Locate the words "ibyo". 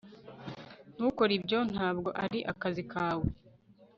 1.39-1.59